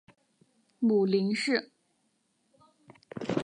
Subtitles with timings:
[0.79, 1.69] 母林氏。